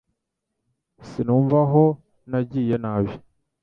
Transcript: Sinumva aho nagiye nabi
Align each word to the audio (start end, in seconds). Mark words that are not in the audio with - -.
Sinumva 1.07 1.57
aho 1.65 1.83
nagiye 2.29 2.75
nabi 2.83 3.13